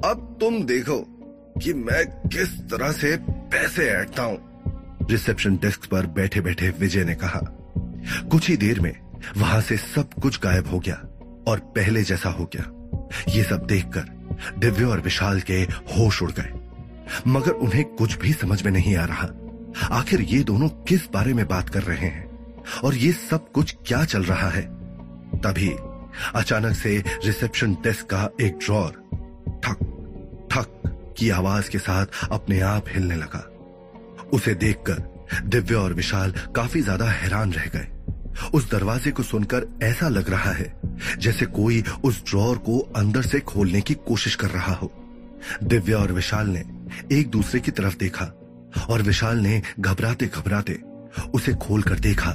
अब 0.06 0.38
तुम 0.42 0.64
देखो 0.64 1.00
कि 1.62 1.74
मैं 1.74 2.06
किस 2.28 2.60
तरह 2.72 2.92
से 2.92 3.16
पैसे 3.52 3.90
ऐटता 3.90 4.24
हूँ। 4.24 5.08
रिसेप्शन 5.12 5.56
डेस्क 5.56 5.86
पर 5.86 6.06
बैठे 6.16 6.42
बैठे 6.42 6.70
विजय 6.80 7.04
ने 7.04 7.16
कहा, 7.16 7.40
कुछ 8.32 8.50
ही 8.50 8.58
देर 8.58 8.80
में 8.80 8.94
वहाँ 9.38 9.62
से 9.62 9.78
सब 9.78 10.14
कुछ 10.22 10.40
गायब 10.40 10.68
हो 10.68 10.80
गया 10.80 10.96
और 11.48 11.60
पहले 11.76 12.04
जैसा 12.04 12.30
हो 12.30 12.50
गया। 12.56 12.72
ये 13.34 13.44
सब 13.44 13.66
देखकर 13.66 14.16
दिव्य 14.60 14.86
और 14.86 15.02
विशाल 15.02 15.42
के 15.42 15.62
होश 15.94 16.22
उड़ 16.24 16.32
गए। 16.32 16.54
मगर 17.28 17.52
उन्हें 17.52 17.86
कुछ 17.86 18.18
भी 18.18 18.34
समझ 18.34 18.64
में 18.64 18.72
नहीं 18.72 18.96
आ 18.96 19.06
रहा। 19.06 19.30
आखिर 19.92 20.22
ये 20.22 20.44
दोनों 20.44 20.70
किस 20.70 21.10
बारे 21.12 21.34
में 21.34 21.48
बात 21.48 21.70
कर 21.70 21.84
रहे 21.84 22.08
हैं? 22.08 22.26
और 22.84 22.96
ये 22.96 23.12
सब 23.12 23.52
कुछ 23.52 23.76
क्या 23.88 24.06
चल 24.06 24.24
रहा 24.24 24.50
है? 24.50 24.62
तभी 25.38 25.76
अचानक 26.36 26.76
से 26.76 27.04
रिसेप्शन 27.26 27.74
डेस्क 27.74 28.06
का 28.06 28.30
एक 28.42 28.58
ड्रॉर 28.58 28.92
ठक 29.64 29.78
ठक 30.52 31.14
की 31.18 31.30
आवाज़ 31.30 31.70
के 31.70 31.78
साथ 31.78 32.06
अपने 32.32 32.60
आप 32.60 32.86
हिलने 32.90 33.16
लगा। 33.16 33.40
उसे 34.34 34.54
देखकर 34.54 35.18
दिव्य 35.46 35.76
और 35.76 35.94
विशाल 35.94 36.34
काफ़ी 36.56 36.82
ज़्यादा 36.82 37.06
हैरान 37.06 37.54
रह 37.54 37.66
गए। 37.66 37.88
उस 38.54 38.72
दरवाजे 38.72 39.12
को 39.12 39.24
सुनकर 39.24 39.66
ऐसा 39.84 40.10
लग 40.10 40.30
रहा 40.30 40.52
है, 40.52 40.82
जैसे 41.20 41.46
कोई 41.46 41.84
उस 42.04 42.24
ड्रॉर 42.30 42.58
को 42.58 42.80
अंदर 42.96 43.22
से 43.22 43.40
खोलने 43.40 43.82
की 43.82 43.94
कोशिश 43.94 44.36
कर 44.36 44.50
रहा 44.50 44.74
हो 44.74 44.92
दिव्या 45.64 45.98
और 45.98 46.12
विशाल 46.12 46.48
ने 46.48 46.64
एक 47.12 47.30
दूसरे 47.30 47.60
की 47.60 47.72
तरफ़ 47.72 47.98
देखा, 47.98 48.26
और 48.90 49.02
विशाल 49.02 49.38
ने 49.38 49.62
घबराते 49.80 50.26
घबराते 50.26 50.80
उसे 51.34 51.54
खोलकर 51.54 52.00
देखा 52.00 52.32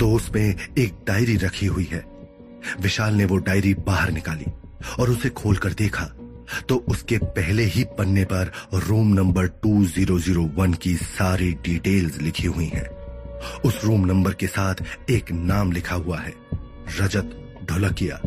तो 0.00 0.10
उसमें 0.12 0.54
एक 0.78 0.94
डायरी 1.06 1.36
रखी 1.36 1.66
हुई 1.66 1.88
है 1.92 2.04
विशाल 2.80 3.14
ने 3.14 3.24
वो 3.24 3.36
डायरी 3.36 3.74
बाहर 3.74 4.10
निकाली 4.10 4.44
और 4.98 5.10
उसे 5.10 5.28
खोलकर 5.28 5.72
देखा 5.72 6.04
तो 6.68 6.76
उसके 6.76 7.18
पहले 7.18 7.62
ही 7.64 7.84
पन्ने 7.84 8.24
पर 8.24 8.52
रूम 8.74 9.14
नंबर 9.14 9.46
2001 9.66 10.76
की 10.76 10.94
सारी 10.96 11.52
डिटेल्स 11.52 12.18
लिखी 12.18 12.46
हुई 12.46 12.66
हैं। 12.66 12.95
उस 13.64 13.80
रूम 13.84 14.04
नंबर 14.06 14.34
के 14.34 14.46
साथ 14.46 15.10
एक 15.10 15.32
नाम 15.32 15.72
लिखा 15.72 15.94
हुआ 15.94 16.18
है, 16.18 16.34
रजत 17.00 17.36
ढोलकिया। 17.64 18.20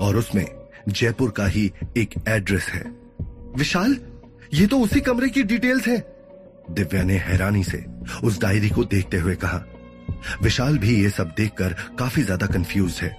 और 0.00 0.16
उसमें 0.16 0.46
जयपुर 0.88 1.30
का 1.30 1.46
ही 1.46 1.70
एक 1.96 2.14
एड्रेस 2.28 2.66
है। 2.68 2.82
विशाल, 3.56 3.96
ये 4.54 4.66
तो 4.66 4.78
उसी 4.80 5.00
कमरे 5.00 5.28
की 5.28 5.42
डिटेल्स 5.42 5.86
है। 5.88 5.98
दिव्या 6.70 7.02
ने 7.02 7.16
हैरानी 7.18 7.62
से 7.64 7.84
उस 8.24 8.40
डायरी 8.40 8.68
को 8.70 8.84
देखते 8.84 9.18
हुए 9.18 9.34
कहा, 9.34 9.64
विशाल 10.42 10.78
भी 10.78 10.94
ये 11.02 11.10
सब 11.10 11.34
देखकर 11.36 11.76
काफ़ी 11.98 12.22
ज़्यादा 12.22 12.46
कंफ्यूज 12.46 12.98
है। 13.02 13.14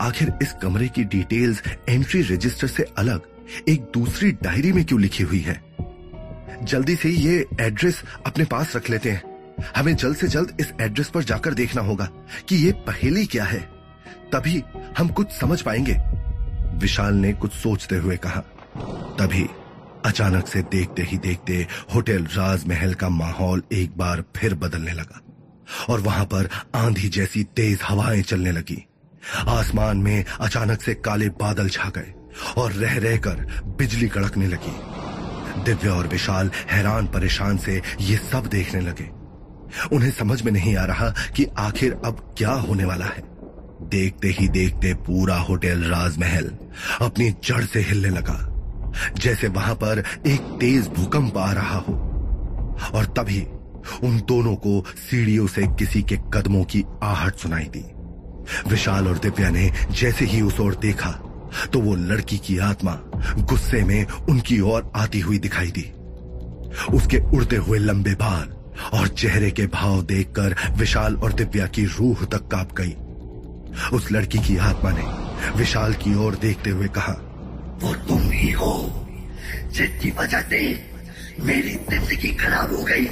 आखिर 0.00 0.32
इस 0.42 0.52
कमरे 0.62 0.88
की 0.88 1.04
डिटेल्स 1.06 1.62
एंट्री 1.88 2.20
रजिस्टर 2.24 2.66
से 2.66 2.82
अलग 2.98 3.66
एक 3.68 3.82
दूसरी 3.94 4.30
डायरी 4.42 4.72
में 4.72 4.84
क्यों 4.84 5.00
लिखी 5.00 5.22
हुई 5.22 5.40
है? 5.40 5.60
जल्दी 6.62 6.96
से 6.96 7.08
ये 7.08 7.44
एड्रेस 7.60 8.02
अपने 8.26 8.44
पास 8.44 8.74
रख 8.76 8.90
लेते 8.90 9.10
हैं। 9.10 9.22
हमें 9.76 9.94
जल्द 9.96 10.16
से 10.16 10.28
जल्द 10.28 10.56
इस 10.60 10.72
एड्रेस 10.80 11.08
पर 11.08 11.24
जाकर 11.24 11.54
देखना 11.54 11.82
होगा 11.82 12.08
कि 12.48 12.56
ये 12.56 12.72
पहेली 12.86 13.26
क्या 13.26 13.44
है। 13.44 13.60
तभी 14.32 14.62
हम 14.98 15.08
कुछ 15.08 15.30
समझ 15.30 15.60
पाएँगे। 15.62 15.96
विशाल 16.78 17.14
ने 17.14 17.32
कुछ 17.32 17.52
सोचते 17.52 17.96
हुए 17.96 18.16
कहा, 18.16 18.40
तभी 19.18 19.46
अचानक 20.04 20.46
से 20.46 20.62
देखते 20.62 21.02
ही 21.02 21.18
देखते 21.18 21.66
होटल 21.94 22.24
राजमहल 22.24 22.94
का 22.94 23.08
माहौल 23.08 23.62
एक 23.72 23.96
बार 23.96 24.24
फिर 24.36 24.54
बदलने 24.54 24.92
लगा 24.92 25.20
और 25.90 26.00
वहाँ 26.00 26.24
पर 26.24 26.48
आंधी 26.74 27.08
जैसी 27.08 27.44
तेज 27.44 27.80
हवाएँ 27.82 28.22
चलने 28.22 28.52
लगी। 28.52 28.84
आसमान 29.48 29.96
में 29.96 30.24
अचानक 30.40 30.82
से 30.82 30.94
काले 30.94 31.28
बादल 31.40 31.68
छा 31.68 31.88
गए 31.88 32.14
और 32.58 32.72
रह 32.72 32.98
रहकर 32.98 33.62
बिजली 33.78 34.08
कड़कने 34.08 34.46
लगी। 34.46 35.62
दिव्या 35.64 35.92
और 35.94 36.06
विशाल 36.06 36.50
हैरान 36.70 37.06
परेशान 37.06 37.56
से 37.58 37.80
ये 38.00 38.16
सब 38.16 38.46
देखने 38.46 38.80
लगे। 38.80 39.17
उन्हें 39.92 40.10
समझ 40.10 40.40
में 40.42 40.52
नहीं 40.52 40.76
आ 40.76 40.84
रहा 40.84 41.08
कि 41.36 41.46
आखिर 41.58 41.92
अब 42.04 42.34
क्या 42.38 42.52
होने 42.60 42.84
वाला 42.84 43.06
है। 43.06 43.22
देखते 43.90 44.28
ही 44.30 44.48
देखते 44.48 44.94
पूरा 45.06 45.36
होटल 45.38 45.82
राजमहल 45.84 46.50
अपनी 47.00 47.30
जड़ 47.44 47.64
से 47.64 47.80
हिलने 47.80 48.08
लगा, 48.08 48.38
जैसे 49.18 49.48
वहाँ 49.48 49.74
पर 49.74 50.02
एक 50.26 50.40
तेज 50.60 50.88
भूकंप 50.88 51.38
आ 51.38 51.52
रहा 51.52 51.78
हो। 51.78 51.94
और 52.94 53.04
तभी 53.18 53.40
उन 54.04 54.18
दोनों 54.28 54.54
को 54.56 54.84
सीढ़ियों 55.00 55.46
से 55.46 55.66
किसी 55.78 56.02
के 56.02 56.16
कदमों 56.34 56.64
की 56.64 56.84
आहट 57.02 57.36
सुनाई 57.36 57.70
दी। 57.76 57.84
विशाल 58.68 59.08
और 59.08 59.18
दिव्या 59.18 59.50
ने 59.50 59.70
जैसे 59.92 60.24
ही 60.24 60.40
उस 60.42 60.60
ओर 60.60 60.74
देखा 60.82 61.10
तो 61.72 61.80
वो 61.80 61.94
लड़की 61.96 62.38
की 62.38 62.58
आत्मा 62.60 62.92
गुस्से 63.40 63.82
में 63.84 64.04
उनकी 64.04 64.60
ओर 64.62 64.90
आती 64.96 65.20
हुई 65.20 65.38
दिखाई 65.38 65.70
दी। 65.70 65.90
उसके 66.94 67.18
उड़ते 67.28 67.56
हुए 67.56 67.78
लंबे 67.78 68.14
बाल 68.14 68.54
और 68.92 69.08
चेहरे 69.10 69.50
के 69.50 69.66
भाव 69.68 70.02
देखकर 70.04 70.56
विशाल 70.76 71.16
और 71.16 71.32
दिव्या 71.32 71.66
की 71.68 71.84
रूह 71.88 72.24
तक 72.26 72.48
काँप 72.48 72.72
गई। 72.76 72.94
उस 73.96 74.10
लड़की 74.12 74.38
की 74.38 74.56
आत्मा 74.58 74.90
ने 74.92 75.04
विशाल 75.58 75.94
की 75.94 76.14
ओर 76.16 76.34
देखते 76.36 76.70
हुए 76.70 76.88
कहा, 76.88 77.12
वो 77.82 77.94
तुम 78.08 78.30
ही 78.32 78.50
हो 78.52 78.74
जिसकी 79.72 80.10
वजह 80.10 80.40
से 80.42 80.60
मेरी 81.40 81.74
ज़िंदगी 81.90 82.34
खराब 82.36 82.74
हो 82.74 82.82
गई। 82.84 83.04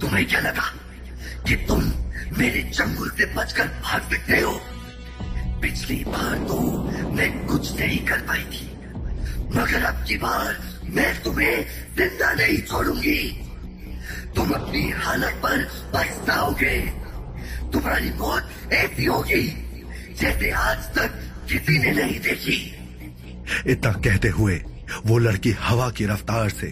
तुम्हें 0.00 0.26
क्या 0.26 0.40
लगा 0.40 0.72
कि 1.46 1.56
तुम 1.66 1.92
मेरे 2.38 2.62
चंगुल 2.64 3.10
से 3.10 3.26
बचकर 3.34 3.66
भाग 3.82 4.10
सकते 4.10 4.40
हो? 4.40 4.52
पिछली 5.62 5.96
बार 6.06 6.36
तो 6.48 6.60
मैं 7.12 7.30
कुछ 7.46 7.72
नहीं 7.80 7.98
कर 8.06 8.20
पाई 8.28 8.44
थी, 8.44 8.66
मगर 9.56 9.84
अब 9.84 10.04
की 10.08 10.16
बार 10.18 10.56
मैं 10.90 11.12
तुम्हें 11.22 11.64
ज़िंदा 11.96 12.32
नहीं 12.34 12.58
छोड़ूँगी। 12.62 13.20
तुम 14.36 14.50
अपनी 14.50 14.90
हालत 14.90 15.40
पर 15.42 15.64
पछताओगे। 15.94 16.78
तुम्हारी 17.72 18.10
मौत 18.10 18.72
ऐसी 18.72 19.04
होगी, 19.04 19.42
जैसे 20.20 20.50
आज 20.50 20.78
तक 20.94 21.20
किसी 21.48 21.78
ने 21.78 21.92
नहीं 21.92 22.18
देखी। 22.20 22.58
इतना 23.66 23.92
कहते 23.92 24.28
हुए, 24.28 24.60
वो 25.06 25.18
लड़की 25.18 25.50
हवा 25.60 25.90
की 25.90 26.06
रफ्तार 26.06 26.48
से 26.48 26.66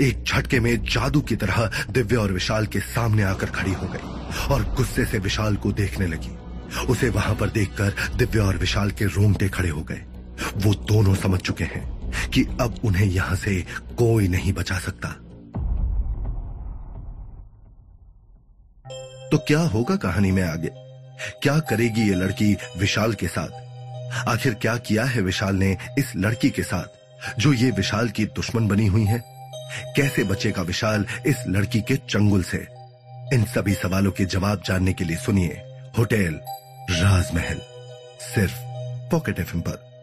एक 0.00 0.22
झटके 0.24 0.60
में 0.60 0.76
जादू 0.84 1.20
की 1.20 1.36
तरह 1.36 1.70
दिव्या 1.90 2.20
और 2.20 2.32
विशाल 2.32 2.66
के 2.66 2.80
सामने 2.80 3.22
आकर 3.22 3.50
खड़ी 3.50 3.72
हो 3.72 3.86
गई 3.86 4.52
और 4.54 4.62
गुस्से 4.76 5.04
से 5.04 5.18
विशाल 5.18 5.56
को 5.56 5.72
देखने 5.72 6.06
लगी। 6.06 6.36
उसे 6.86 7.08
वहाँ 7.08 7.34
पर 7.34 7.48
देखकर 7.48 7.94
दिव्या 8.16 8.44
और 8.44 8.56
विशाल 8.56 8.90
के 8.90 9.04
रोंगटे 9.06 9.48
खड़े 9.48 9.68
हो 9.68 9.82
गए। 9.82 10.04
वो 10.56 10.74
दोनों 10.74 11.14
समझ 11.14 11.40
चुके 11.40 11.64
हैं 11.64 11.84
कि 12.30 12.42
अब 12.60 12.80
उन्हें 12.84 13.06
यहाँ 13.06 13.36
से 13.36 13.60
कोई 13.98 14.28
नहीं 14.28 14.52
बचा 14.52 14.78
सकता। 14.78 15.14
तो 19.34 19.38
क्या 19.38 19.60
होगा 19.60 19.96
कहानी 19.96 20.30
में 20.30 20.42
आगे? 20.42 20.68
क्या 21.42 21.58
करेगी 21.58 22.08
ये 22.08 22.14
लड़की 22.14 22.56
विशाल 22.78 23.14
के 23.14 23.28
साथ? 23.28 23.48
आखिर 24.28 24.54
क्या 24.54 24.76
किया 24.76 25.04
है 25.04 25.22
विशाल 25.22 25.56
ने 25.56 25.76
इस 25.98 26.12
लड़की 26.16 26.50
के 26.50 26.62
साथ, 26.62 26.84
जो 27.38 27.52
ये 27.52 27.70
विशाल 27.70 28.08
की 28.08 28.24
दुश्मन 28.24 28.68
बनी 28.68 28.86
हुई 28.86 29.04
है? 29.04 29.22
कैसे 29.96 30.24
बचेगा 30.24 30.62
विशाल 30.62 31.06
इस 31.26 31.44
लड़की 31.48 31.80
के 31.80 31.96
चंगुल 31.96 32.42
से? 32.42 32.66
इन 33.34 33.44
सभी 33.44 33.74
सवालों 33.74 34.10
के 34.10 34.24
जवाब 34.24 34.62
जानने 34.66 34.92
के 34.92 35.04
लिए 35.04 35.16
सुनिए 35.16 35.62
होटल 35.98 36.40
राजमहल, 36.90 37.60
सिर्फ़ 38.34 38.54
पॉकेट 39.10 39.40
एफ़ 39.40 39.56
पर। 39.56 39.93